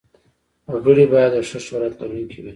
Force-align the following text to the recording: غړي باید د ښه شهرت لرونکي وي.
غړي 0.83 1.05
باید 1.13 1.31
د 1.35 1.37
ښه 1.47 1.59
شهرت 1.65 1.93
لرونکي 2.01 2.37
وي. 2.41 2.49